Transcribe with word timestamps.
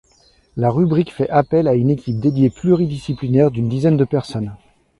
La 0.57 0.71
rubrique 0.71 1.13
fait 1.13 1.29
appel 1.29 1.67
à 1.67 1.75
une 1.75 1.91
équipe 1.91 2.19
dédiée 2.19 2.49
pluridisciplinaire 2.49 3.51
d'une 3.51 3.69
dizaine 3.69 3.97
de 3.97 4.03
personnes. 4.03 4.55